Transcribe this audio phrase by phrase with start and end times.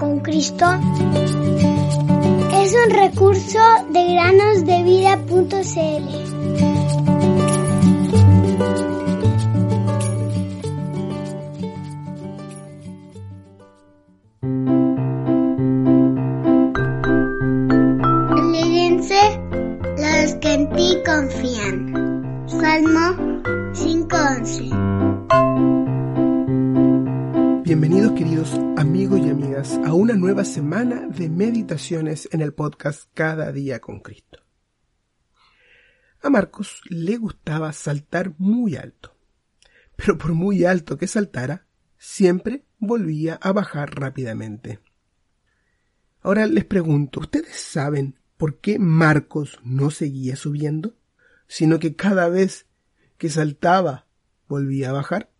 [0.00, 0.66] con Cristo
[2.54, 3.58] es un recurso
[3.92, 6.30] de granosdevida.cl.
[19.96, 22.46] los que en ti confían.
[22.48, 23.29] Salmo
[27.70, 33.52] Bienvenidos queridos amigos y amigas a una nueva semana de meditaciones en el podcast Cada
[33.52, 34.40] día con Cristo.
[36.20, 39.16] A Marcos le gustaba saltar muy alto,
[39.94, 44.80] pero por muy alto que saltara, siempre volvía a bajar rápidamente.
[46.22, 50.96] Ahora les pregunto, ¿ustedes saben por qué Marcos no seguía subiendo,
[51.46, 52.66] sino que cada vez
[53.16, 54.08] que saltaba
[54.48, 55.30] volvía a bajar?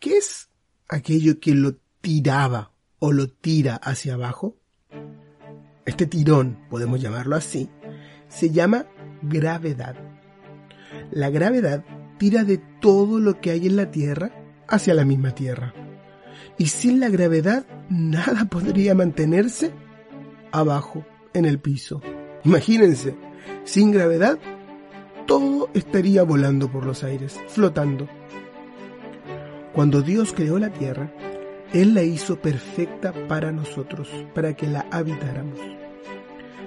[0.00, 0.50] ¿Qué es
[0.94, 4.56] aquello que lo tiraba o lo tira hacia abajo?
[5.84, 7.68] Este tirón, podemos llamarlo así,
[8.28, 8.86] se llama
[9.22, 9.96] gravedad.
[11.10, 11.84] La gravedad
[12.18, 14.30] tira de todo lo que hay en la Tierra
[14.68, 15.74] hacia la misma Tierra.
[16.56, 19.72] Y sin la gravedad nada podría mantenerse
[20.52, 22.00] abajo en el piso.
[22.44, 23.16] Imagínense,
[23.64, 24.38] sin gravedad,
[25.26, 28.08] todo estaría volando por los aires, flotando.
[29.74, 31.12] Cuando Dios creó la tierra,
[31.72, 35.58] Él la hizo perfecta para nosotros, para que la habitáramos.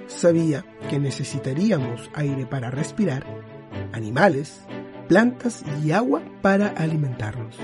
[0.06, 3.24] Sabía que necesitaríamos aire para respirar,
[3.92, 4.60] animales,
[5.08, 7.56] plantas y agua para alimentarnos.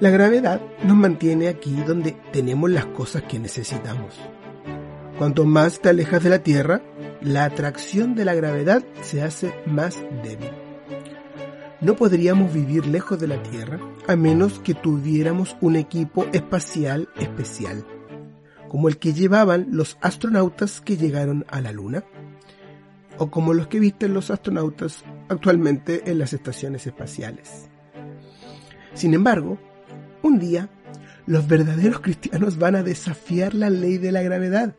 [0.00, 4.20] La gravedad nos mantiene aquí donde tenemos las cosas que necesitamos.
[5.16, 6.82] Cuanto más te alejas de la Tierra,
[7.20, 10.63] la atracción de la gravedad se hace más débil.
[11.84, 17.84] No podríamos vivir lejos de la Tierra a menos que tuviéramos un equipo espacial especial,
[18.68, 22.02] como el que llevaban los astronautas que llegaron a la Luna,
[23.18, 27.68] o como los que visten los astronautas actualmente en las estaciones espaciales.
[28.94, 29.58] Sin embargo,
[30.22, 30.70] un día,
[31.26, 34.74] los verdaderos cristianos van a desafiar la ley de la gravedad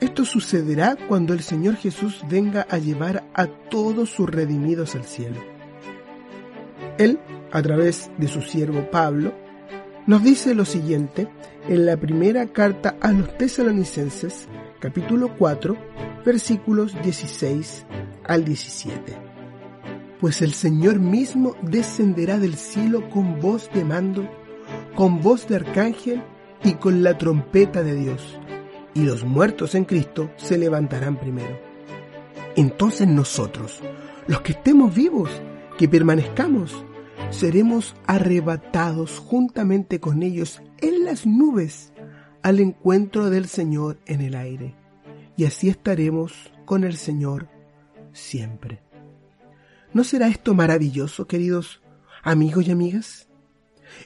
[0.00, 5.59] esto sucederá cuando el Señor Jesús venga a llevar a todos sus redimidos al cielo.
[7.00, 7.18] Él,
[7.50, 9.32] a través de su siervo Pablo,
[10.06, 11.28] nos dice lo siguiente
[11.68, 14.48] en la primera carta a los tesalonicenses,
[14.80, 15.76] capítulo 4,
[16.24, 17.86] versículos 16
[18.24, 19.16] al 17.
[20.20, 24.28] Pues el Señor mismo descenderá del cielo con voz de mando,
[24.94, 26.22] con voz de arcángel
[26.62, 28.38] y con la trompeta de Dios
[28.94, 31.58] y los muertos en Cristo se levantarán primero.
[32.56, 33.80] Entonces nosotros,
[34.26, 35.30] los que estemos vivos,
[35.78, 36.84] que permanezcamos,
[37.30, 41.92] seremos arrebatados juntamente con ellos en las nubes
[42.42, 44.74] al encuentro del Señor en el aire.
[45.36, 47.48] Y así estaremos con el Señor
[48.12, 48.82] siempre.
[49.92, 51.80] ¿No será esto maravilloso, queridos
[52.22, 53.28] amigos y amigas?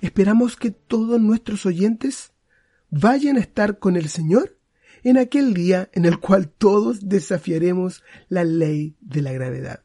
[0.00, 2.32] Esperamos que todos nuestros oyentes
[2.90, 4.58] vayan a estar con el Señor
[5.02, 9.82] en aquel día en el cual todos desafiaremos la ley de la gravedad.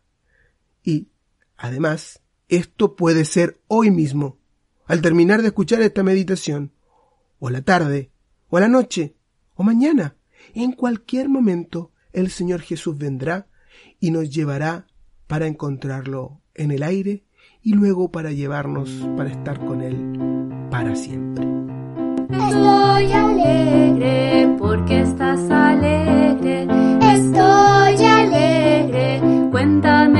[0.84, 1.10] Y,
[1.58, 4.38] además, esto puede ser hoy mismo,
[4.86, 6.72] al terminar de escuchar esta meditación,
[7.40, 8.12] o la tarde,
[8.50, 9.16] o la noche,
[9.56, 10.16] o mañana.
[10.54, 13.48] En cualquier momento el Señor Jesús vendrá
[14.00, 14.88] y nos llevará
[15.28, 17.24] para encontrarlo en el aire
[17.62, 21.46] y luego para llevarnos para estar con Él para siempre.
[22.31, 26.68] Estoy alegre porque estás alegre.
[27.02, 29.22] Estoy alegre.
[29.52, 30.19] Cuéntame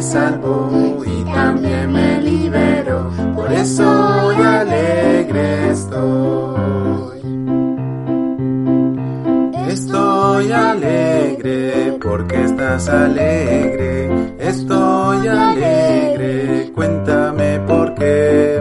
[0.00, 3.10] me salvó y también me liberó.
[3.34, 3.84] Por eso
[4.24, 7.20] hoy alegre estoy.
[9.68, 14.34] Estoy alegre porque estás alegre.
[14.38, 18.58] Estoy alegre, cuéntame por qué.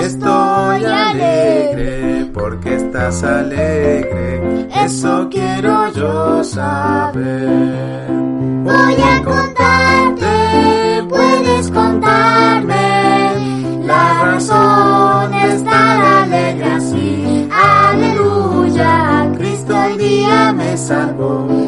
[0.00, 4.68] Estoy alegre porque estás alegre.
[4.74, 8.22] Eso quiero yo saber.
[8.64, 9.51] Voy a contarte,
[21.12, 21.61] Cristo